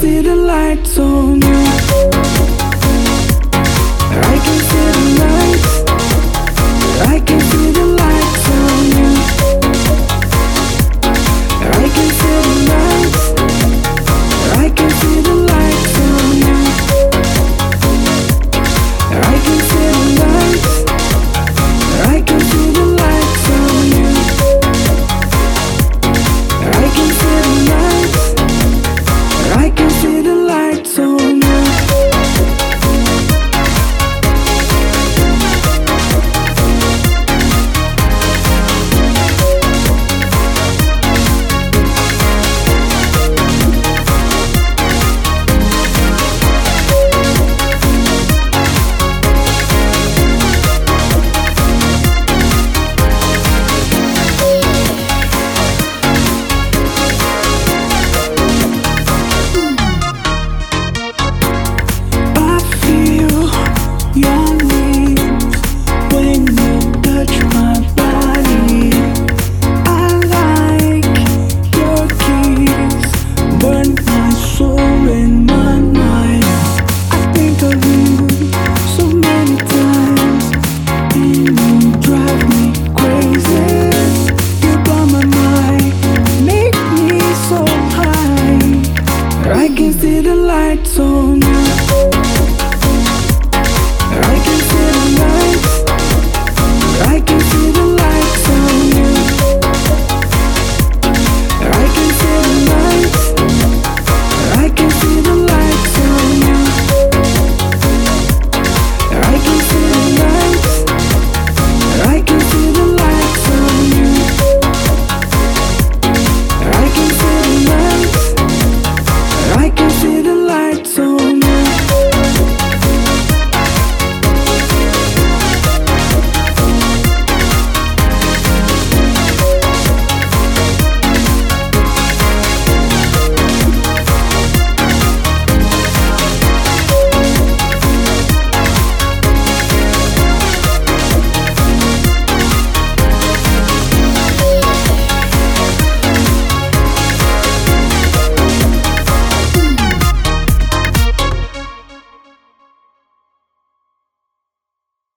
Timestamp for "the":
0.22-0.34